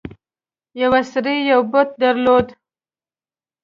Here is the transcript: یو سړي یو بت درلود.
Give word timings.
یو 0.81 0.91
سړي 1.11 1.35
یو 1.51 1.61
بت 1.71 1.89
درلود. 2.01 2.47